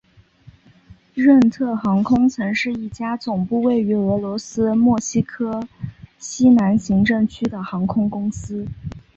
[1.13, 5.67] 任特航空曾是一家总部位于俄罗斯莫斯科
[6.17, 8.65] 西南行政区的航空公司。